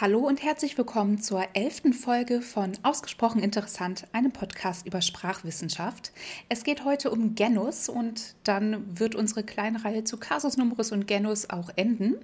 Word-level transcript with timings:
Hallo 0.00 0.18
und 0.18 0.42
herzlich 0.42 0.76
willkommen 0.76 1.22
zur 1.22 1.46
elften 1.54 1.92
Folge 1.92 2.42
von 2.42 2.72
Ausgesprochen 2.82 3.40
Interessant, 3.40 4.08
einem 4.10 4.32
Podcast 4.32 4.84
über 4.88 5.00
Sprachwissenschaft. 5.00 6.10
Es 6.48 6.64
geht 6.64 6.84
heute 6.84 7.12
um 7.12 7.36
Genus 7.36 7.88
und 7.88 8.34
dann 8.42 8.98
wird 8.98 9.14
unsere 9.14 9.44
kleine 9.44 9.84
Reihe 9.84 10.02
zu 10.02 10.16
Casus 10.16 10.56
Numerus 10.56 10.90
und 10.90 11.06
Genus 11.06 11.48
auch 11.48 11.70
enden. 11.76 12.16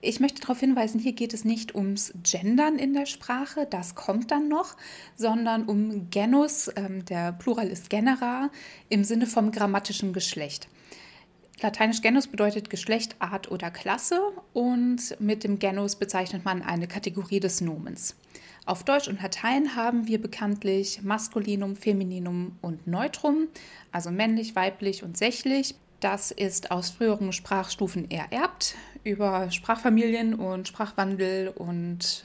Ich 0.00 0.18
möchte 0.18 0.40
darauf 0.40 0.58
hinweisen, 0.58 0.98
hier 0.98 1.12
geht 1.12 1.34
es 1.34 1.44
nicht 1.44 1.76
ums 1.76 2.12
Gendern 2.24 2.80
in 2.80 2.94
der 2.94 3.06
Sprache, 3.06 3.64
das 3.70 3.94
kommt 3.94 4.32
dann 4.32 4.48
noch, 4.48 4.74
sondern 5.14 5.66
um 5.66 6.10
Genus, 6.10 6.68
ähm, 6.74 7.04
der 7.04 7.30
Plural 7.30 7.68
ist 7.68 7.90
genera, 7.90 8.50
im 8.88 9.04
Sinne 9.04 9.26
vom 9.26 9.52
grammatischen 9.52 10.12
Geschlecht. 10.12 10.66
Lateinisch 11.60 12.02
Genus 12.02 12.28
bedeutet 12.28 12.70
Geschlecht, 12.70 13.16
Art 13.18 13.50
oder 13.50 13.70
Klasse 13.70 14.20
und 14.52 15.20
mit 15.20 15.42
dem 15.42 15.58
Genus 15.58 15.96
bezeichnet 15.96 16.44
man 16.44 16.62
eine 16.62 16.86
Kategorie 16.86 17.40
des 17.40 17.60
Nomens. 17.60 18.14
Auf 18.64 18.84
Deutsch 18.84 19.08
und 19.08 19.20
Latein 19.20 19.74
haben 19.74 20.06
wir 20.06 20.20
bekanntlich 20.20 21.02
Maskulinum, 21.02 21.74
Femininum 21.74 22.56
und 22.60 22.86
Neutrum, 22.86 23.48
also 23.90 24.10
männlich, 24.10 24.54
weiblich 24.54 25.02
und 25.02 25.16
sächlich. 25.16 25.74
Das 26.00 26.30
ist 26.30 26.70
aus 26.70 26.90
früheren 26.90 27.32
Sprachstufen 27.32 28.08
ererbt. 28.08 28.76
Über 29.02 29.50
Sprachfamilien 29.50 30.34
und 30.34 30.68
Sprachwandel 30.68 31.48
und 31.48 32.24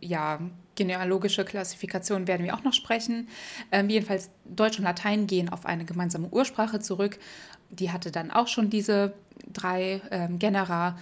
ja, 0.00 0.40
genealogische 0.74 1.44
Klassifikation 1.44 2.26
werden 2.26 2.44
wir 2.44 2.54
auch 2.54 2.62
noch 2.62 2.74
sprechen. 2.74 3.28
Ähm, 3.72 3.88
jedenfalls 3.88 4.30
Deutsch 4.44 4.78
und 4.78 4.84
Latein 4.84 5.26
gehen 5.26 5.48
auf 5.48 5.66
eine 5.66 5.84
gemeinsame 5.84 6.28
Ursprache 6.28 6.80
zurück 6.80 7.18
die 7.78 7.90
hatte 7.90 8.10
dann 8.10 8.30
auch 8.30 8.48
schon 8.48 8.70
diese 8.70 9.12
drei 9.52 10.00
ähm, 10.10 10.38
Genera. 10.38 10.98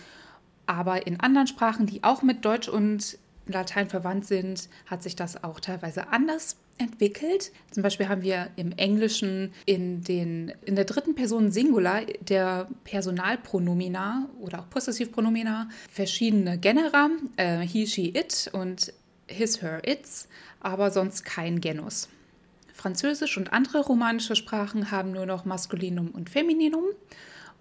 Aber 0.66 1.06
in 1.06 1.20
anderen 1.20 1.46
Sprachen, 1.46 1.86
die 1.86 2.04
auch 2.04 2.22
mit 2.22 2.44
Deutsch 2.44 2.68
und 2.68 3.18
Latein 3.46 3.88
verwandt 3.88 4.26
sind, 4.26 4.68
hat 4.86 5.02
sich 5.02 5.16
das 5.16 5.44
auch 5.44 5.60
teilweise 5.60 6.08
anders 6.08 6.56
entwickelt. 6.78 7.52
Zum 7.70 7.82
Beispiel 7.82 8.08
haben 8.08 8.22
wir 8.22 8.48
im 8.56 8.72
Englischen 8.72 9.52
in, 9.66 10.02
den, 10.02 10.52
in 10.64 10.74
der 10.74 10.84
dritten 10.84 11.14
Person 11.14 11.52
Singular 11.52 12.02
der 12.20 12.68
Personalpronomina 12.84 14.28
oder 14.40 14.60
auch 14.60 14.70
Possessivpronomina 14.70 15.68
verschiedene 15.90 16.58
Genera, 16.58 17.10
äh, 17.36 17.60
he, 17.60 17.86
she, 17.86 18.08
it 18.08 18.50
und 18.52 18.92
his, 19.26 19.62
her, 19.62 19.82
its, 19.86 20.28
aber 20.60 20.90
sonst 20.90 21.24
kein 21.24 21.60
Genus. 21.60 22.08
Französisch 22.74 23.38
und 23.38 23.52
andere 23.52 23.78
romanische 23.78 24.36
Sprachen 24.36 24.90
haben 24.90 25.12
nur 25.12 25.26
noch 25.26 25.44
Maskulinum 25.44 26.08
und 26.10 26.28
Femininum. 26.28 26.84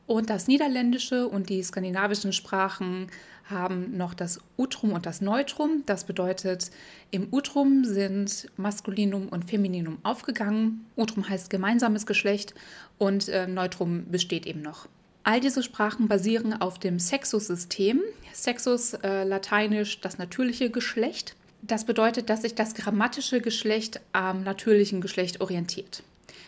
Und 0.06 0.30
das 0.30 0.47
Niederländische 0.47 1.28
und 1.30 1.50
die 1.50 1.64
skandinavischen 1.64 2.33
Sprachen 2.33 3.08
haben 3.45 3.95
noch 3.95 4.14
das 4.14 4.41
Utrum 4.58 4.91
und 4.91 5.06
das 5.06 5.22
Neutrum. 5.22 5.84
Das 5.86 6.03
bedeutet, 6.03 6.72
im 7.11 7.28
Utrum 7.31 7.86
sind 7.86 8.50
Maskulinum 8.58 9.30
und 9.30 9.50
Femininum 9.50 10.00
aufgegangen. 10.03 10.86
Utrum 10.97 11.30
heißt 11.30 11.50
gemeinsames 11.50 12.06
Geschlecht 12.06 12.53
und 12.97 13.30
äh, 13.30 13.47
Neutrum 13.47 14.06
besteht 14.09 14.45
eben 14.45 14.61
noch. 14.61 14.88
All 15.23 15.39
diese 15.39 15.64
Sprachen 15.64 16.09
basieren 16.09 16.59
auf 16.59 16.80
dem 16.80 17.00
Sexus-System. 17.00 18.02
Sexus, 18.34 18.94
äh, 18.95 19.23
lateinisch 19.23 20.02
das 20.02 20.17
natürliche 20.17 20.69
Geschlecht. 20.69 21.36
Das 21.66 21.86
bedeutet, 21.86 22.30
dass 22.30 22.42
sich 22.42 22.56
das 22.56 22.73
grammatische 22.73 23.39
Geschlecht 23.39 24.02
am 24.11 24.44
natürlichen 24.44 25.00
Geschlecht 25.00 25.39
orientiert. 25.39 26.03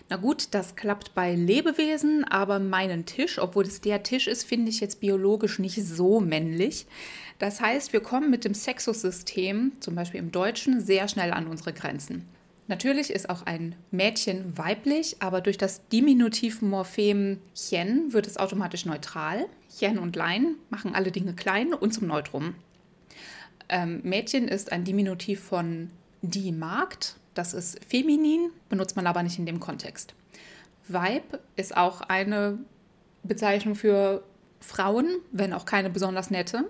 Na 0.10 0.18
gut, 0.18 0.50
das 0.52 0.76
klappt 0.76 1.16
bei 1.16 1.34
Lebewesen, 1.34 2.26
aber 2.26 2.60
meinen 2.60 3.06
Tisch, 3.06 3.40
obwohl 3.40 3.64
es 3.64 3.80
der 3.80 4.04
Tisch 4.04 4.28
ist, 4.28 4.44
finde 4.44 4.70
ich 4.70 4.82
jetzt 4.82 5.00
biologisch 5.00 5.58
nicht 5.58 5.82
so 5.82 6.20
männlich. 6.20 6.86
Das 7.40 7.62
heißt, 7.62 7.94
wir 7.94 8.02
kommen 8.02 8.30
mit 8.30 8.44
dem 8.44 8.54
Sexussystem, 8.54 9.72
zum 9.80 9.96
Beispiel 9.96 10.20
im 10.20 10.34
Deutschen, 10.34 10.82
sehr 10.82 11.08
schnell 11.08 11.32
an 11.32 11.48
unsere 11.48 11.72
Grenzen. 11.72 12.26
Natürlich 12.68 13.10
ist 13.10 13.30
auch 13.30 13.46
ein 13.46 13.76
Mädchen 13.92 14.58
weiblich, 14.58 15.16
aber 15.22 15.40
durch 15.40 15.58
das 15.58 15.88
Diminutivmorphem 15.88 17.40
chen 17.54 18.12
wird 18.12 18.28
es 18.28 18.36
automatisch 18.36 18.86
neutral. 18.86 19.46
Chen 19.80 19.98
und 19.98 20.18
Lein 20.18 20.56
machen 20.70 20.94
alle 20.94 21.12
Dinge 21.12 21.36
klein 21.36 21.74
und 21.74 21.94
zum 21.94 22.06
Neutrum. 22.08 22.56
Ähm, 23.70 24.02
Mädchen 24.04 24.48
ist 24.48 24.72
ein 24.72 24.84
Diminutiv 24.84 25.42
von 25.42 25.90
die 26.22 26.52
Magd. 26.52 27.16
Das 27.34 27.54
ist 27.54 27.84
feminin, 27.86 28.52
benutzt 28.70 28.96
man 28.96 29.08
aber 29.08 29.24
nicht 29.24 29.40
in 29.40 29.46
dem 29.46 29.60
Kontext. 29.60 30.14
Weib 30.88 31.40
ist 31.56 31.76
auch 31.76 32.02
eine 32.02 32.60
Bezeichnung 33.24 33.76
für 33.76 34.24
Frauen, 34.60 35.18
wenn 35.32 35.54
auch 35.54 35.66
keine 35.66 35.90
besonders 35.90 36.32
nette. 36.32 36.66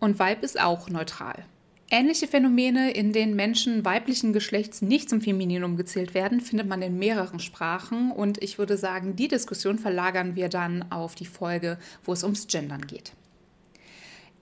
Und 0.00 0.18
Weib 0.18 0.42
ist 0.42 0.60
auch 0.60 0.88
neutral. 0.88 1.44
Ähnliche 1.90 2.26
Phänomene, 2.26 2.92
in 2.92 3.12
denen 3.12 3.36
Menschen 3.36 3.84
weiblichen 3.84 4.32
Geschlechts 4.32 4.80
nicht 4.80 5.10
zum 5.10 5.20
Femininum 5.20 5.76
gezählt 5.76 6.14
werden, 6.14 6.40
findet 6.40 6.66
man 6.66 6.80
in 6.80 6.98
mehreren 6.98 7.38
Sprachen. 7.38 8.10
Und 8.10 8.42
ich 8.42 8.58
würde 8.58 8.78
sagen, 8.78 9.14
die 9.14 9.28
Diskussion 9.28 9.78
verlagern 9.78 10.34
wir 10.34 10.48
dann 10.48 10.90
auf 10.90 11.14
die 11.14 11.26
Folge, 11.26 11.78
wo 12.02 12.14
es 12.14 12.24
ums 12.24 12.46
Gendern 12.46 12.86
geht. 12.86 13.12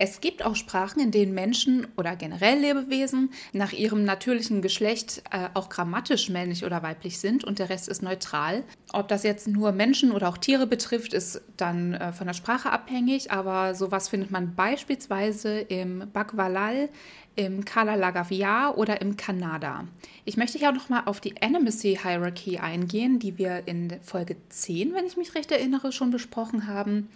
Es 0.02 0.22
gibt 0.22 0.42
auch 0.42 0.56
Sprachen, 0.56 0.98
in 0.98 1.10
denen 1.10 1.34
Menschen 1.34 1.86
oder 1.98 2.16
generell 2.16 2.58
Lebewesen 2.58 3.32
nach 3.52 3.74
ihrem 3.74 4.04
natürlichen 4.04 4.62
Geschlecht 4.62 5.22
äh, 5.30 5.50
auch 5.52 5.68
grammatisch 5.68 6.30
männlich 6.30 6.64
oder 6.64 6.82
weiblich 6.82 7.18
sind 7.18 7.44
und 7.44 7.58
der 7.58 7.68
Rest 7.68 7.86
ist 7.86 8.02
neutral. 8.02 8.64
Ob 8.94 9.08
das 9.08 9.24
jetzt 9.24 9.46
nur 9.46 9.72
Menschen 9.72 10.12
oder 10.12 10.30
auch 10.30 10.38
Tiere 10.38 10.66
betrifft, 10.66 11.12
ist 11.12 11.42
dann 11.58 11.92
äh, 11.92 12.14
von 12.14 12.26
der 12.26 12.32
Sprache 12.32 12.72
abhängig, 12.72 13.30
aber 13.30 13.74
sowas 13.74 14.08
findet 14.08 14.30
man 14.30 14.54
beispielsweise 14.54 15.60
im 15.60 16.10
Bagwalal, 16.14 16.88
im 17.36 17.66
Kala 17.66 17.96
Lagavia 17.96 18.70
oder 18.70 19.02
im 19.02 19.18
Kanada. 19.18 19.86
Ich 20.24 20.38
möchte 20.38 20.56
hier 20.56 20.70
auch 20.70 20.74
nochmal 20.74 21.02
auf 21.04 21.20
die 21.20 21.42
Animacy 21.42 21.98
Hierarchy 22.02 22.56
eingehen, 22.56 23.18
die 23.18 23.36
wir 23.36 23.64
in 23.68 23.98
Folge 24.00 24.36
10, 24.48 24.94
wenn 24.94 25.04
ich 25.04 25.18
mich 25.18 25.34
recht 25.34 25.52
erinnere, 25.52 25.92
schon 25.92 26.10
besprochen 26.10 26.66
haben 26.68 27.10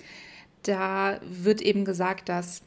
da 0.65 1.21
wird 1.23 1.61
eben 1.61 1.85
gesagt, 1.85 2.29
dass 2.29 2.63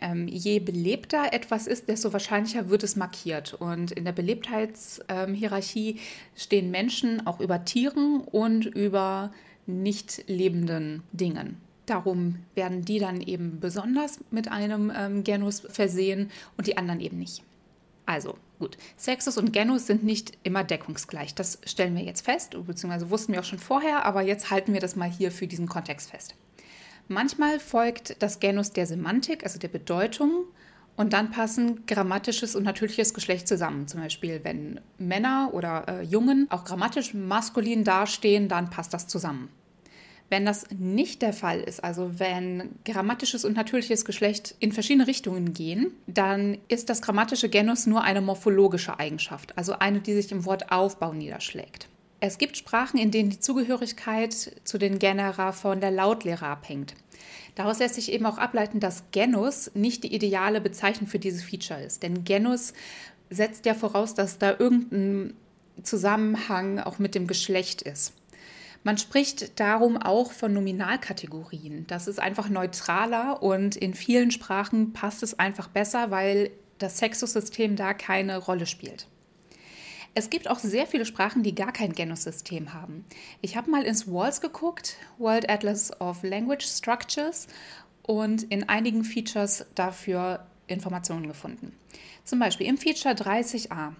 ähm, 0.00 0.28
je 0.28 0.60
belebter 0.60 1.32
etwas 1.32 1.66
ist, 1.66 1.88
desto 1.88 2.12
wahrscheinlicher 2.12 2.70
wird 2.70 2.82
es 2.82 2.96
markiert. 2.96 3.54
Und 3.54 3.92
in 3.92 4.04
der 4.04 4.12
Belebtheitshierarchie 4.12 5.90
ähm, 5.90 5.98
stehen 6.36 6.70
Menschen 6.70 7.26
auch 7.26 7.40
über 7.40 7.64
Tieren 7.64 8.20
und 8.20 8.64
über 8.66 9.32
nicht 9.66 10.24
lebenden 10.26 11.02
Dingen. 11.12 11.58
Darum 11.86 12.36
werden 12.54 12.84
die 12.84 12.98
dann 12.98 13.20
eben 13.20 13.58
besonders 13.60 14.20
mit 14.30 14.50
einem 14.50 14.92
ähm, 14.94 15.24
Genus 15.24 15.60
versehen 15.60 16.30
und 16.56 16.66
die 16.66 16.76
anderen 16.76 17.00
eben 17.00 17.18
nicht. 17.18 17.42
Also 18.06 18.36
gut, 18.58 18.76
Sexus 18.96 19.38
und 19.38 19.52
Genus 19.52 19.86
sind 19.86 20.02
nicht 20.02 20.36
immer 20.42 20.64
deckungsgleich. 20.64 21.34
Das 21.34 21.58
stellen 21.64 21.94
wir 21.96 22.02
jetzt 22.02 22.24
fest, 22.24 22.56
beziehungsweise 22.66 23.10
wussten 23.10 23.32
wir 23.32 23.40
auch 23.40 23.44
schon 23.44 23.58
vorher, 23.58 24.04
aber 24.04 24.22
jetzt 24.22 24.50
halten 24.50 24.72
wir 24.72 24.80
das 24.80 24.96
mal 24.96 25.10
hier 25.10 25.30
für 25.30 25.46
diesen 25.46 25.68
Kontext 25.68 26.10
fest. 26.10 26.34
Manchmal 27.12 27.58
folgt 27.58 28.22
das 28.22 28.38
Genus 28.38 28.70
der 28.70 28.86
Semantik, 28.86 29.42
also 29.42 29.58
der 29.58 29.66
Bedeutung, 29.66 30.44
und 30.94 31.12
dann 31.12 31.32
passen 31.32 31.84
grammatisches 31.84 32.54
und 32.54 32.62
natürliches 32.62 33.14
Geschlecht 33.14 33.48
zusammen. 33.48 33.88
Zum 33.88 34.00
Beispiel, 34.00 34.38
wenn 34.44 34.80
Männer 34.96 35.50
oder 35.52 35.88
äh, 35.88 36.02
Jungen 36.04 36.46
auch 36.50 36.64
grammatisch 36.64 37.12
maskulin 37.12 37.82
dastehen, 37.82 38.46
dann 38.46 38.70
passt 38.70 38.94
das 38.94 39.08
zusammen. 39.08 39.48
Wenn 40.28 40.46
das 40.46 40.66
nicht 40.70 41.22
der 41.22 41.32
Fall 41.32 41.58
ist, 41.58 41.82
also 41.82 42.20
wenn 42.20 42.76
grammatisches 42.84 43.44
und 43.44 43.56
natürliches 43.56 44.04
Geschlecht 44.04 44.54
in 44.60 44.70
verschiedene 44.70 45.08
Richtungen 45.08 45.52
gehen, 45.52 45.90
dann 46.06 46.58
ist 46.68 46.90
das 46.90 47.02
grammatische 47.02 47.48
Genus 47.48 47.88
nur 47.88 48.04
eine 48.04 48.20
morphologische 48.20 49.00
Eigenschaft, 49.00 49.58
also 49.58 49.72
eine, 49.72 49.98
die 49.98 50.14
sich 50.14 50.30
im 50.30 50.44
Wortaufbau 50.44 51.12
niederschlägt. 51.12 51.88
Es 52.22 52.36
gibt 52.36 52.58
Sprachen, 52.58 52.98
in 52.98 53.10
denen 53.10 53.30
die 53.30 53.40
Zugehörigkeit 53.40 54.34
zu 54.64 54.76
den 54.76 54.98
Genera 54.98 55.52
von 55.52 55.80
der 55.80 55.90
Lautlehre 55.90 56.46
abhängt. 56.46 56.94
Daraus 57.54 57.78
lässt 57.78 57.94
sich 57.94 58.12
eben 58.12 58.26
auch 58.26 58.36
ableiten, 58.36 58.78
dass 58.78 59.04
Genus 59.10 59.70
nicht 59.74 60.04
die 60.04 60.14
ideale 60.14 60.60
Bezeichnung 60.60 61.08
für 61.08 61.18
dieses 61.18 61.42
Feature 61.42 61.82
ist. 61.82 62.02
Denn 62.02 62.24
Genus 62.24 62.74
setzt 63.30 63.64
ja 63.64 63.72
voraus, 63.72 64.14
dass 64.14 64.38
da 64.38 64.54
irgendein 64.58 65.34
Zusammenhang 65.82 66.78
auch 66.78 66.98
mit 66.98 67.14
dem 67.14 67.26
Geschlecht 67.26 67.80
ist. 67.82 68.12
Man 68.84 68.98
spricht 68.98 69.58
darum 69.58 69.96
auch 69.96 70.32
von 70.32 70.52
Nominalkategorien. 70.52 71.86
Das 71.86 72.06
ist 72.06 72.18
einfach 72.18 72.48
neutraler 72.48 73.42
und 73.42 73.76
in 73.76 73.94
vielen 73.94 74.30
Sprachen 74.30 74.92
passt 74.92 75.22
es 75.22 75.38
einfach 75.38 75.68
besser, 75.68 76.10
weil 76.10 76.50
das 76.78 76.98
Sexussystem 76.98 77.76
da 77.76 77.94
keine 77.94 78.38
Rolle 78.38 78.66
spielt. 78.66 79.06
Es 80.14 80.28
gibt 80.28 80.48
auch 80.48 80.58
sehr 80.58 80.86
viele 80.86 81.06
Sprachen, 81.06 81.42
die 81.42 81.54
gar 81.54 81.72
kein 81.72 81.92
Genussystem 81.92 82.74
haben. 82.74 83.04
Ich 83.42 83.56
habe 83.56 83.70
mal 83.70 83.84
ins 83.84 84.10
WALS 84.10 84.40
geguckt, 84.40 84.96
World 85.18 85.48
Atlas 85.48 85.98
of 86.00 86.22
Language 86.22 86.64
Structures, 86.64 87.46
und 88.02 88.42
in 88.44 88.68
einigen 88.68 89.04
Features 89.04 89.66
dafür 89.76 90.46
Informationen 90.66 91.28
gefunden. 91.28 91.72
Zum 92.24 92.40
Beispiel 92.40 92.66
im 92.66 92.76
Feature 92.76 93.14
30a. 93.14 93.92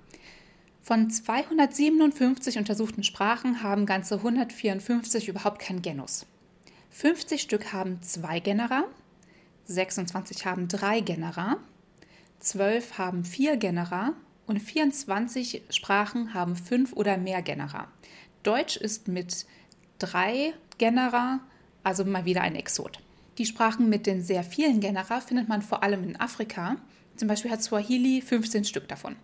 Von 0.83 1.11
257 1.11 2.59
untersuchten 2.59 3.05
Sprachen 3.05 3.63
haben 3.63 3.87
ganze 3.87 4.17
154 4.17 5.29
überhaupt 5.29 5.61
kein 5.61 5.83
Genus. 5.83 6.27
50 6.91 7.41
Stück 7.41 7.73
haben 7.73 8.03
zwei 8.03 8.41
Genera, 8.41 8.85
26 9.67 10.45
haben 10.45 10.67
drei 10.67 11.01
Genera, 11.01 11.59
12 12.41 12.99
haben 12.99 13.25
vier 13.25 13.56
Genera 13.56 14.15
und 14.50 14.58
24 14.58 15.62
Sprachen 15.70 16.35
haben 16.35 16.56
fünf 16.56 16.93
oder 16.94 17.17
mehr 17.17 17.41
Genera. 17.41 17.87
Deutsch 18.43 18.76
ist 18.76 19.06
mit 19.06 19.47
drei 20.00 20.55
Genera, 20.76 21.38
also 21.85 22.05
mal 22.05 22.25
wieder 22.25 22.41
ein 22.41 22.56
Exot. 22.56 22.99
Die 23.38 23.47
Sprachen 23.47 23.88
mit 23.88 24.06
den 24.06 24.25
sehr 24.25 24.43
vielen 24.43 24.81
Genera 24.81 25.20
findet 25.20 25.49
man 25.49 25.62
vor 25.62 25.85
allem 25.85 26.02
in 26.02 26.19
Afrika. 26.19 26.79
Zum 27.14 27.29
Beispiel 27.29 27.52
hat 27.52 27.62
Swahili 27.62 28.23
15 28.23 28.64
Stück 28.64 28.88
davon. 28.88 29.14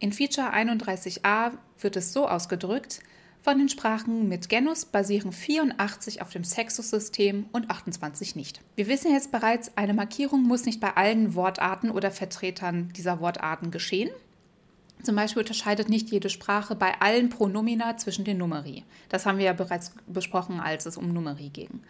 In 0.00 0.12
Feature 0.12 0.52
31a 0.52 1.52
wird 1.80 1.96
es 1.96 2.12
so 2.12 2.28
ausgedrückt, 2.28 3.00
von 3.44 3.58
den 3.58 3.68
Sprachen 3.68 4.26
mit 4.26 4.48
Genus 4.48 4.86
basieren 4.86 5.30
84 5.30 6.22
auf 6.22 6.30
dem 6.30 6.44
Sexus-System 6.44 7.44
und 7.52 7.70
28 7.70 8.36
nicht. 8.36 8.62
Wir 8.74 8.88
wissen 8.88 9.12
jetzt 9.12 9.32
bereits, 9.32 9.76
eine 9.76 9.92
Markierung 9.92 10.42
muss 10.44 10.64
nicht 10.64 10.80
bei 10.80 10.96
allen 10.96 11.34
Wortarten 11.34 11.90
oder 11.90 12.10
Vertretern 12.10 12.90
dieser 12.96 13.20
Wortarten 13.20 13.70
geschehen. 13.70 14.08
Zum 15.04 15.16
Beispiel 15.16 15.42
unterscheidet 15.42 15.88
nicht 15.88 16.10
jede 16.10 16.30
Sprache 16.30 16.74
bei 16.74 17.00
allen 17.00 17.28
Pronomina 17.28 17.96
zwischen 17.96 18.24
den 18.24 18.38
Numeri. 18.38 18.84
Das 19.08 19.26
haben 19.26 19.38
wir 19.38 19.44
ja 19.44 19.52
bereits 19.52 19.92
besprochen, 20.06 20.60
als 20.60 20.86
es 20.86 20.96
um 20.96 21.12
Numeri 21.12 21.50
ging. 21.50 21.82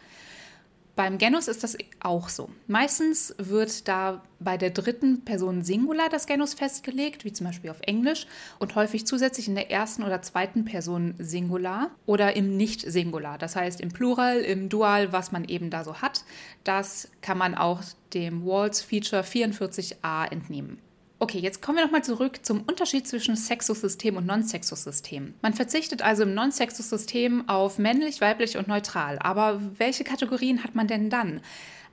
Beim 0.96 1.18
Genus 1.18 1.48
ist 1.48 1.64
das 1.64 1.76
auch 2.00 2.28
so. 2.28 2.50
Meistens 2.68 3.34
wird 3.38 3.88
da 3.88 4.22
bei 4.38 4.56
der 4.56 4.70
dritten 4.70 5.24
Person 5.24 5.64
Singular 5.64 6.08
das 6.08 6.26
Genus 6.26 6.54
festgelegt, 6.54 7.24
wie 7.24 7.32
zum 7.32 7.46
Beispiel 7.46 7.70
auf 7.70 7.80
Englisch, 7.80 8.28
und 8.60 8.76
häufig 8.76 9.04
zusätzlich 9.04 9.48
in 9.48 9.56
der 9.56 9.72
ersten 9.72 10.04
oder 10.04 10.22
zweiten 10.22 10.64
Person 10.64 11.14
Singular 11.18 11.90
oder 12.06 12.36
im 12.36 12.56
Nicht-Singular, 12.56 13.38
das 13.38 13.56
heißt 13.56 13.80
im 13.80 13.90
Plural, 13.90 14.38
im 14.38 14.68
Dual, 14.68 15.12
was 15.12 15.32
man 15.32 15.44
eben 15.44 15.68
da 15.68 15.82
so 15.82 15.96
hat. 15.96 16.24
Das 16.62 17.08
kann 17.22 17.38
man 17.38 17.56
auch 17.56 17.82
dem 18.12 18.46
Waltz 18.46 18.80
Feature 18.80 19.22
44a 19.22 20.30
entnehmen. 20.30 20.78
Okay, 21.20 21.38
jetzt 21.38 21.62
kommen 21.62 21.78
wir 21.78 21.84
nochmal 21.84 22.04
zurück 22.04 22.44
zum 22.44 22.62
Unterschied 22.62 23.06
zwischen 23.06 23.36
Sexussystem 23.36 24.16
und 24.16 24.26
Non-Sexussystem. 24.26 25.34
Man 25.42 25.54
verzichtet 25.54 26.02
also 26.02 26.24
im 26.24 26.34
Non-Sexussystem 26.34 27.48
auf 27.48 27.78
männlich, 27.78 28.20
weiblich 28.20 28.56
und 28.56 28.66
neutral. 28.66 29.18
Aber 29.20 29.60
welche 29.78 30.04
Kategorien 30.04 30.64
hat 30.64 30.74
man 30.74 30.88
denn 30.88 31.10
dann? 31.10 31.40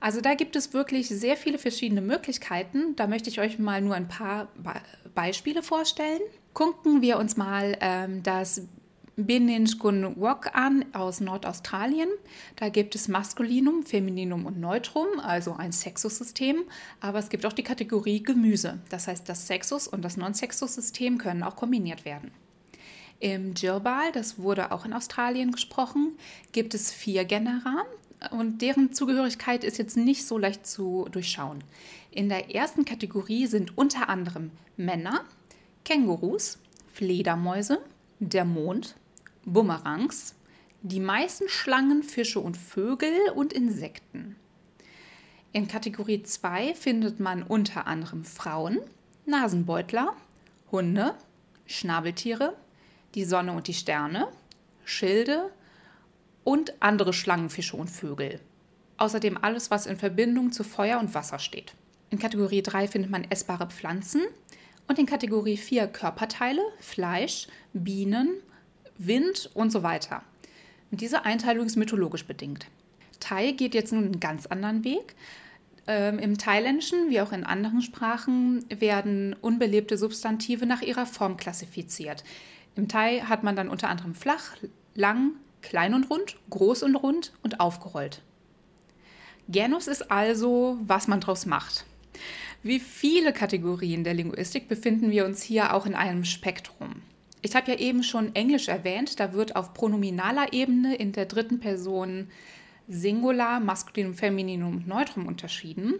Also 0.00 0.20
da 0.20 0.34
gibt 0.34 0.56
es 0.56 0.74
wirklich 0.74 1.08
sehr 1.08 1.36
viele 1.36 1.58
verschiedene 1.58 2.00
Möglichkeiten. 2.00 2.96
Da 2.96 3.06
möchte 3.06 3.30
ich 3.30 3.40
euch 3.40 3.60
mal 3.60 3.80
nur 3.80 3.94
ein 3.94 4.08
paar 4.08 4.48
Beispiele 5.14 5.62
vorstellen. 5.62 6.20
Gucken 6.52 7.00
wir 7.00 7.18
uns 7.18 7.36
mal 7.36 7.76
ähm, 7.80 8.24
das 8.24 8.62
Bininjgun 9.26 10.16
Wok 10.16 10.54
an 10.54 10.84
aus 10.92 11.20
Nordaustralien. 11.20 12.08
Da 12.56 12.68
gibt 12.68 12.94
es 12.94 13.08
Maskulinum, 13.08 13.84
Femininum 13.84 14.46
und 14.46 14.60
Neutrum, 14.60 15.06
also 15.20 15.54
ein 15.54 15.72
Sexussystem. 15.72 16.64
Aber 17.00 17.18
es 17.18 17.28
gibt 17.28 17.46
auch 17.46 17.52
die 17.52 17.62
Kategorie 17.62 18.22
Gemüse. 18.22 18.80
Das 18.88 19.08
heißt, 19.08 19.28
das 19.28 19.46
Sexus- 19.46 19.88
und 19.88 20.02
das 20.02 20.16
Non-Sexus-System 20.16 21.18
können 21.18 21.42
auch 21.42 21.56
kombiniert 21.56 22.04
werden. 22.04 22.30
Im 23.20 23.54
Djirbal, 23.54 24.10
das 24.12 24.38
wurde 24.38 24.72
auch 24.72 24.84
in 24.84 24.92
Australien 24.92 25.52
gesprochen, 25.52 26.18
gibt 26.50 26.74
es 26.74 26.92
vier 26.92 27.24
Genera 27.24 27.84
und 28.30 28.62
deren 28.62 28.92
Zugehörigkeit 28.92 29.64
ist 29.64 29.78
jetzt 29.78 29.96
nicht 29.96 30.26
so 30.26 30.38
leicht 30.38 30.66
zu 30.66 31.06
durchschauen. 31.10 31.62
In 32.10 32.28
der 32.28 32.54
ersten 32.54 32.84
Kategorie 32.84 33.46
sind 33.46 33.78
unter 33.78 34.08
anderem 34.08 34.50
Männer, 34.76 35.24
Kängurus, 35.84 36.58
Fledermäuse, 36.92 37.80
der 38.18 38.44
Mond, 38.44 38.96
Bumerangs, 39.44 40.34
die 40.82 41.00
meisten 41.00 41.48
Schlangen, 41.48 42.02
Fische 42.02 42.40
und 42.40 42.56
Vögel 42.56 43.12
und 43.34 43.52
Insekten. 43.52 44.36
In 45.52 45.68
Kategorie 45.68 46.22
2 46.22 46.74
findet 46.74 47.20
man 47.20 47.42
unter 47.42 47.86
anderem 47.86 48.24
Frauen, 48.24 48.80
Nasenbeutler, 49.26 50.14
Hunde, 50.70 51.14
Schnabeltiere, 51.66 52.56
die 53.14 53.24
Sonne 53.24 53.52
und 53.52 53.68
die 53.68 53.74
Sterne, 53.74 54.28
Schilde 54.84 55.50
und 56.44 56.74
andere 56.80 57.12
Schlangen, 57.12 57.50
Fische 57.50 57.76
und 57.76 57.88
Vögel. 57.88 58.40
Außerdem 58.96 59.38
alles, 59.40 59.70
was 59.70 59.86
in 59.86 59.96
Verbindung 59.96 60.52
zu 60.52 60.64
Feuer 60.64 60.98
und 60.98 61.14
Wasser 61.14 61.38
steht. 61.38 61.74
In 62.10 62.18
Kategorie 62.18 62.62
3 62.62 62.88
findet 62.88 63.10
man 63.10 63.24
essbare 63.24 63.68
Pflanzen 63.68 64.22
und 64.88 64.98
in 64.98 65.06
Kategorie 65.06 65.56
4 65.56 65.86
Körperteile, 65.88 66.62
Fleisch, 66.80 67.46
Bienen, 67.72 68.42
Wind 69.06 69.50
und 69.54 69.70
so 69.70 69.82
weiter. 69.82 70.22
Und 70.90 71.00
diese 71.00 71.24
Einteilung 71.24 71.66
ist 71.66 71.76
mythologisch 71.76 72.26
bedingt. 72.26 72.66
Thai 73.20 73.52
geht 73.52 73.74
jetzt 73.74 73.92
nun 73.92 74.04
einen 74.04 74.20
ganz 74.20 74.46
anderen 74.46 74.84
Weg. 74.84 75.14
Ähm, 75.86 76.18
Im 76.18 76.38
Thailändischen 76.38 77.10
wie 77.10 77.20
auch 77.20 77.32
in 77.32 77.44
anderen 77.44 77.82
Sprachen 77.82 78.64
werden 78.68 79.34
unbelebte 79.40 79.96
Substantive 79.96 80.66
nach 80.66 80.82
ihrer 80.82 81.06
Form 81.06 81.36
klassifiziert. 81.36 82.24
Im 82.76 82.88
Thai 82.88 83.20
hat 83.20 83.42
man 83.42 83.56
dann 83.56 83.68
unter 83.68 83.88
anderem 83.88 84.14
flach, 84.14 84.56
lang, 84.94 85.32
klein 85.60 85.94
und 85.94 86.10
rund, 86.10 86.36
groß 86.50 86.82
und 86.82 86.96
rund 86.96 87.32
und 87.42 87.60
aufgerollt. 87.60 88.22
Genus 89.48 89.86
ist 89.86 90.10
also, 90.10 90.78
was 90.82 91.08
man 91.08 91.20
daraus 91.20 91.46
macht. 91.46 91.84
Wie 92.62 92.78
viele 92.78 93.32
Kategorien 93.32 94.04
der 94.04 94.14
Linguistik 94.14 94.68
befinden 94.68 95.10
wir 95.10 95.24
uns 95.24 95.42
hier 95.42 95.74
auch 95.74 95.84
in 95.84 95.94
einem 95.94 96.24
Spektrum. 96.24 97.02
Ich 97.44 97.56
habe 97.56 97.72
ja 97.72 97.78
eben 97.78 98.04
schon 98.04 98.34
Englisch 98.36 98.68
erwähnt, 98.68 99.18
da 99.18 99.32
wird 99.32 99.56
auf 99.56 99.74
pronominaler 99.74 100.52
Ebene 100.52 100.94
in 100.94 101.10
der 101.10 101.26
dritten 101.26 101.58
Person 101.58 102.28
Singular, 102.88 103.58
Maskulinum, 103.58 104.14
Femininum, 104.14 104.84
Neutrum 104.86 105.26
unterschieden. 105.26 105.94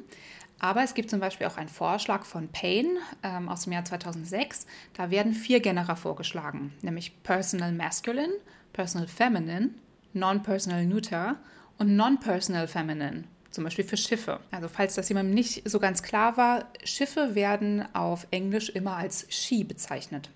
Aber 0.60 0.84
es 0.84 0.94
gibt 0.94 1.10
zum 1.10 1.18
Beispiel 1.18 1.48
auch 1.48 1.56
einen 1.56 1.68
Vorschlag 1.68 2.24
von 2.24 2.46
Payne 2.48 2.90
ähm, 3.24 3.48
aus 3.48 3.64
dem 3.64 3.72
Jahr 3.72 3.84
2006. 3.84 4.68
Da 4.94 5.10
werden 5.10 5.34
vier 5.34 5.58
Genera 5.58 5.96
vorgeschlagen, 5.96 6.72
nämlich 6.82 7.20
Personal 7.24 7.72
Masculine, 7.72 8.34
Personal 8.72 9.08
Feminine, 9.08 9.70
Non-Personal 10.12 10.86
Neuter 10.86 11.36
und 11.78 11.96
Non-Personal 11.96 12.68
Feminine, 12.68 13.24
zum 13.50 13.64
Beispiel 13.64 13.84
für 13.84 13.96
Schiffe. 13.96 14.38
Also 14.52 14.68
falls 14.68 14.94
das 14.94 15.08
jemandem 15.08 15.34
nicht 15.34 15.68
so 15.68 15.80
ganz 15.80 16.04
klar 16.04 16.36
war, 16.36 16.66
Schiffe 16.84 17.34
werden 17.34 17.84
auf 17.94 18.28
Englisch 18.30 18.68
immer 18.68 18.96
als 18.96 19.26
She 19.30 19.64
bezeichnet. 19.64 20.30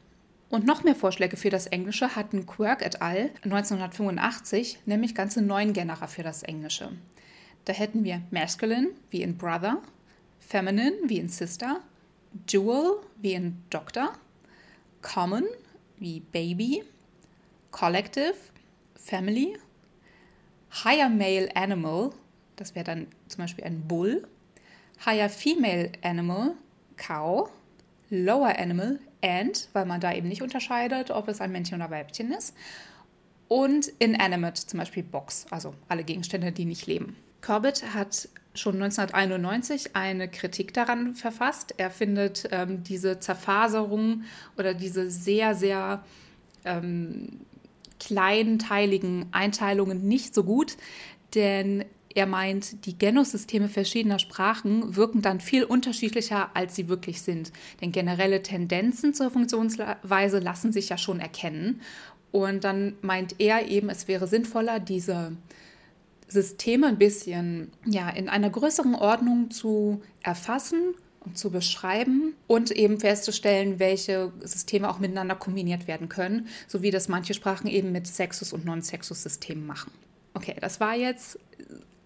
Und 0.57 0.65
noch 0.65 0.85
mehr 0.85 0.95
Vorschläge 0.95 1.37
für 1.37 1.51
das 1.51 1.67
Englische 1.67 2.17
hatten 2.17 2.47
Quirk 2.47 2.81
et 2.81 3.03
al. 3.03 3.29
1985, 3.43 4.79
nämlich 4.87 5.15
ganze 5.15 5.43
neun 5.43 5.75
Genera 5.75 6.07
für 6.07 6.23
das 6.23 6.43
Englische. 6.43 6.93
Da 7.67 7.75
hätten 7.75 8.05
wir 8.05 8.23
Masculine 8.31 8.89
wie 9.11 9.21
in 9.21 9.37
Brother, 9.37 9.83
Feminine 10.41 10.97
wie 11.05 11.19
in 11.19 11.29
Sister, 11.29 11.81
Dual 12.51 13.03
wie 13.21 13.35
in 13.35 13.63
Doctor, 13.69 14.15
Common 15.03 15.45
wie 15.99 16.21
Baby, 16.21 16.85
Collective, 17.71 18.37
Family, 18.95 19.59
Higher 20.85 21.11
Male 21.11 21.55
Animal, 21.55 22.13
das 22.57 22.75
wäre 22.75 22.85
dann 22.85 23.09
zum 23.29 23.43
Beispiel 23.45 23.65
ein 23.65 23.87
Bull, 23.87 24.27
Higher 25.05 25.29
Female 25.29 25.93
Animal, 26.03 26.55
Cow, 26.97 27.51
Lower 28.09 28.59
Animal, 28.59 29.01
and, 29.27 29.69
weil 29.73 29.87
man 29.87 30.01
da 30.01 30.13
eben 30.13 30.29
nicht 30.29 30.43
unterscheidet, 30.43 31.11
ob 31.11 31.29
es 31.29 31.41
ein 31.41 31.53
Männchen 31.53 31.81
oder 31.81 31.91
Weibchen 31.91 32.33
ist. 32.33 32.55
Und 33.49 33.89
inanimate, 33.99 34.67
zum 34.67 34.79
Beispiel 34.79 35.03
Box, 35.03 35.47
also 35.51 35.75
alle 35.89 36.05
Gegenstände, 36.05 36.53
die 36.53 36.65
nicht 36.65 36.87
leben. 36.87 37.17
Corbett 37.43 37.95
hat 37.95 38.29
schon 38.55 38.75
1991 38.83 39.95
eine 39.95 40.29
Kritik 40.29 40.75
daran 40.75 41.15
verfasst. 41.15 41.75
Er 41.77 41.91
findet 41.91 42.49
ähm, 42.51 42.83
diese 42.83 43.21
Zerfaserung 43.21 44.25
oder 44.57 44.75
diese 44.75 45.11
sehr, 45.11 45.55
sehr 45.55 46.05
ähm, 46.65 47.41
kleinteiligen 48.01 49.27
Einteilungen 49.33 50.07
nicht 50.09 50.35
so 50.35 50.43
gut, 50.45 50.77
denn 51.35 51.85
er 52.17 52.27
meint, 52.27 52.87
die 52.87 52.99
Genussysteme 52.99 53.69
verschiedener 53.69 54.19
Sprachen 54.19 54.97
wirken 54.97 55.23
dann 55.23 55.41
viel 55.41 55.65
unterschiedlicher, 55.65 56.51
als 56.55 56.75
sie 56.75 56.89
wirklich 56.89 57.23
sind. 57.23 57.53
Denn 57.81 57.93
generelle 57.93 58.43
Tendenzen 58.43 59.15
zur 59.15 59.31
Funktionsweise 59.31 60.39
lassen 60.39 60.73
sich 60.73 60.89
ja 60.89 60.99
schon 60.99 61.21
erkennen. 61.21 61.81
Und 62.33 62.65
dann 62.65 62.95
meint 63.03 63.37
er 63.39 63.69
eben, 63.69 63.91
es 63.91 64.09
wäre 64.09 64.27
sinnvoller, 64.27 64.81
diese 64.81 65.37
Systeme 66.29 66.89
ein 66.89 66.99
bisschen 66.99 67.71
ja, 67.85 68.09
in 68.09 68.29
einer 68.29 68.51
größeren 68.51 68.95
Ordnung 68.95 69.51
zu 69.51 70.03
erfassen 70.23 70.95
und 71.21 71.37
zu 71.37 71.51
beschreiben 71.51 72.35
und 72.47 72.71
eben 72.71 72.99
festzustellen, 72.99 73.79
welche 73.79 74.33
Systeme 74.41 74.89
auch 74.89 74.99
miteinander 74.99 75.35
kombiniert 75.35 75.87
werden 75.87 76.09
können, 76.09 76.49
so 76.67 76.83
wie 76.83 76.91
das 76.91 77.09
manche 77.09 77.35
Sprachen 77.35 77.67
eben 77.67 77.93
mit 77.93 78.07
Sexus- 78.07 78.53
und 78.53 78.65
Non-Sexus-Systemen 78.65 79.67
machen. 79.67 79.93
Okay, 80.35 80.57
das 80.61 80.81
war 80.81 80.95
jetzt 80.95 81.39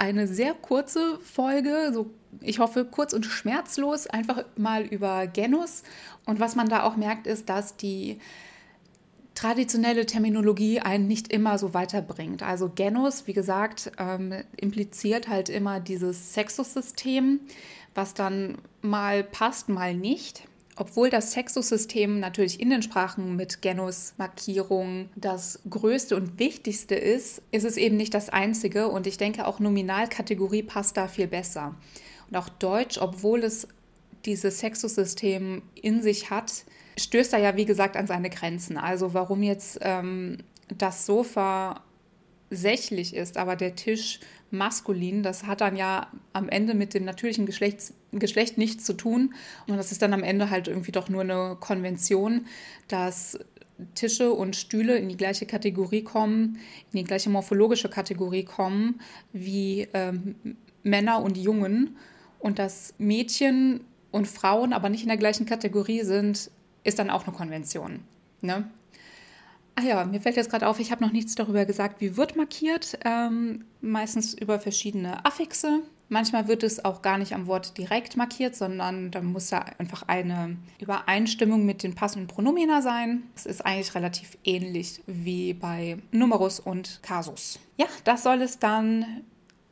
eine 0.01 0.27
sehr 0.27 0.55
kurze 0.55 1.19
Folge, 1.21 1.91
so 1.93 2.11
ich 2.41 2.59
hoffe 2.59 2.85
kurz 2.85 3.13
und 3.13 3.27
schmerzlos, 3.27 4.07
einfach 4.07 4.45
mal 4.57 4.85
über 4.85 5.27
Genus. 5.27 5.83
Und 6.27 6.41
was 6.41 6.57
man 6.57 6.69
da 6.69 6.85
auch 6.85 6.97
merkt, 6.97 7.27
ist, 7.27 7.49
dass 7.49 7.77
die 7.77 8.19
traditionelle 9.35 10.07
Terminologie 10.07 10.81
einen 10.81 11.07
nicht 11.07 11.33
immer 11.33 11.59
so 11.59 11.75
weiterbringt. 11.75 12.43
Also 12.43 12.71
Genus, 12.75 13.27
wie 13.27 13.33
gesagt, 13.33 13.93
ähm, 13.99 14.33
impliziert 14.57 15.29
halt 15.29 15.49
immer 15.49 15.81
dieses 15.81 16.35
Sexussystem, 16.35 17.41
was 17.95 18.15
dann 18.15 18.59
mal 18.81 19.23
passt, 19.23 19.69
mal 19.69 19.95
nicht. 19.95 20.45
Obwohl 20.81 21.11
das 21.11 21.33
Sexussystem 21.33 22.21
natürlich 22.21 22.59
in 22.59 22.71
den 22.71 22.81
Sprachen 22.81 23.37
mit 23.37 23.61
Genusmarkierung 23.61 25.11
das 25.15 25.61
größte 25.69 26.17
und 26.17 26.39
wichtigste 26.39 26.95
ist, 26.95 27.43
ist 27.51 27.65
es 27.65 27.77
eben 27.77 27.99
nicht 27.99 28.15
das 28.15 28.31
einzige 28.31 28.89
und 28.89 29.07
ich 29.07 29.19
denke 29.19 29.47
auch 29.47 29.61
Nominalkategorie 29.61 30.63
passt 30.63 30.97
da 30.97 31.07
viel 31.07 31.27
besser. 31.27 31.75
Und 32.31 32.37
auch 32.39 32.49
Deutsch, 32.49 32.97
obwohl 32.97 33.45
es 33.45 33.69
dieses 34.25 34.61
Sexussystem 34.61 35.61
in 35.75 36.01
sich 36.01 36.31
hat, 36.31 36.65
stößt 36.99 37.35
er 37.35 37.41
ja 37.41 37.57
wie 37.57 37.67
gesagt 37.67 37.99
an 37.99 38.07
seine 38.07 38.31
Grenzen. 38.31 38.79
Also 38.79 39.13
warum 39.13 39.43
jetzt 39.43 39.81
ähm, 39.83 40.39
das 40.75 41.05
Sofa 41.05 41.85
sächlich 42.49 43.15
ist, 43.15 43.37
aber 43.37 43.55
der 43.55 43.77
Tisch 43.77 44.19
maskulin, 44.51 45.23
das 45.23 45.47
hat 45.47 45.61
dann 45.61 45.77
ja 45.77 46.09
am 46.33 46.49
Ende 46.49 46.75
mit 46.75 46.95
dem 46.95 47.05
natürlichen 47.05 47.47
Geschlechts, 47.47 47.95
Geschlecht 48.13 48.59
nichts 48.59 48.85
zu 48.85 48.95
tun. 48.95 49.35
Und 49.67 49.77
das 49.77 49.93
ist 49.93 50.03
dann 50.03 50.13
am 50.13 50.23
Ende 50.23 50.51
halt 50.51 50.69
irgendwie 50.69 50.93
doch 50.93 51.09
nur 51.09 51.23
eine 51.23 51.57
Konvention, 51.61 52.47
dass 52.89 53.39
Tische 53.95 54.33
und 54.33 54.57
Stühle 54.57 54.97
in 54.97 55.09
die 55.09 55.17
gleiche 55.17 55.47
Kategorie 55.47 56.03
kommen, 56.03 56.59
in 56.93 56.99
die 56.99 57.05
gleiche 57.05 57.31
morphologische 57.31 57.89
Kategorie 57.89 58.45
kommen 58.45 59.01
wie 59.33 59.89
ähm, 59.95 60.35
Männer 60.83 61.23
und 61.23 61.39
Jungen. 61.39 61.97
Und 62.39 62.59
dass 62.59 62.95
Mädchen 62.99 63.81
und 64.11 64.27
Frauen 64.27 64.73
aber 64.73 64.89
nicht 64.89 65.03
in 65.03 65.09
der 65.09 65.17
gleichen 65.17 65.47
Kategorie 65.47 66.03
sind, 66.03 66.51
ist 66.85 66.99
dann 66.99 67.11
auch 67.11 67.27
eine 67.27 67.37
Konvention. 67.37 68.01
Ne? 68.41 68.69
Ah 69.77 69.83
ja, 69.83 70.05
mir 70.05 70.21
fällt 70.21 70.37
jetzt 70.37 70.51
gerade 70.51 70.67
auf, 70.67 70.79
ich 70.79 70.91
habe 70.91 71.05
noch 71.05 71.13
nichts 71.13 71.35
darüber 71.35 71.65
gesagt, 71.65 72.01
wie 72.01 72.17
wird 72.17 72.37
markiert. 72.37 72.99
Ähm, 73.05 73.65
meistens 73.81 74.35
über 74.35 74.59
verschiedene 74.59 75.25
Affixe. 75.25 75.83
Manchmal 76.09 76.49
wird 76.49 76.65
es 76.65 76.85
auch 76.85 77.03
gar 77.03 77.19
nicht 77.19 77.35
am 77.35 77.47
Wort 77.47 77.79
direkt 77.79 78.17
markiert, 78.17 78.57
sondern 78.57 79.13
da 79.13 79.23
muss 79.23 79.51
da 79.51 79.61
einfach 79.79 80.03
eine 80.09 80.57
Übereinstimmung 80.81 81.65
mit 81.65 81.85
den 81.85 81.95
passenden 81.95 82.27
Pronomina 82.27 82.83
sein. 82.83 83.23
Es 83.37 83.47
ist 83.47 83.65
eigentlich 83.65 83.95
relativ 83.95 84.37
ähnlich 84.43 85.03
wie 85.07 85.55
bei 85.55 85.99
Numerus 86.11 86.59
und 86.59 87.01
Kasus. 87.03 87.61
Ja, 87.77 87.87
das 88.03 88.25
soll 88.25 88.43
es 88.43 88.59
dann 88.59 89.23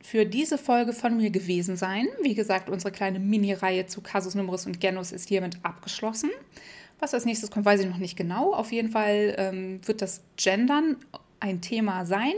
für 0.01 0.25
diese 0.25 0.57
Folge 0.57 0.93
von 0.93 1.17
mir 1.17 1.29
gewesen 1.29 1.75
sein. 1.75 2.07
Wie 2.21 2.35
gesagt, 2.35 2.69
unsere 2.69 2.91
kleine 2.91 3.19
Mini-Reihe 3.19 3.85
zu 3.87 4.01
Kasus 4.01 4.35
Numerus 4.35 4.65
und 4.65 4.79
Genus 4.79 5.11
ist 5.11 5.27
hiermit 5.27 5.57
abgeschlossen. 5.63 6.29
Was 6.99 7.13
als 7.13 7.25
nächstes 7.25 7.51
kommt, 7.51 7.65
weiß 7.65 7.81
ich 7.81 7.87
noch 7.87 7.97
nicht 7.97 8.17
genau. 8.17 8.53
Auf 8.53 8.71
jeden 8.71 8.89
Fall 8.89 9.35
ähm, 9.37 9.79
wird 9.85 10.01
das 10.01 10.21
Gendern 10.37 10.97
ein 11.39 11.61
Thema 11.61 12.05
sein. 12.05 12.33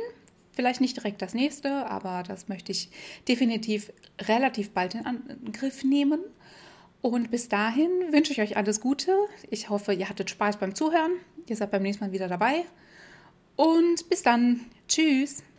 Vielleicht 0.54 0.82
nicht 0.82 0.98
direkt 0.98 1.22
das 1.22 1.34
nächste, 1.34 1.88
aber 1.88 2.24
das 2.28 2.48
möchte 2.50 2.72
ich 2.72 2.90
definitiv 3.28 3.92
relativ 4.20 4.72
bald 4.72 4.96
in 4.96 5.06
Angriff 5.06 5.84
nehmen. 5.84 6.20
Und 7.02 7.32
bis 7.32 7.50
dahin 7.50 7.90
wünsche 8.12 8.32
ich 8.32 8.42
euch 8.42 8.58
alles 8.58 8.80
Gute. 8.80 9.16
Ich 9.50 9.70
hoffe, 9.70 9.94
ihr 9.94 10.08
hattet 10.08 10.30
Spaß 10.30 10.58
beim 10.58 10.76
Zuhören. 10.76 11.12
Ihr 11.48 11.56
seid 11.56 11.72
beim 11.72 11.82
nächsten 11.82 12.06
Mal 12.06 12.12
wieder 12.12 12.28
dabei. 12.28 12.66
Und 13.56 14.08
bis 14.10 14.22
dann. 14.22 14.62
Tschüss. 14.88 15.44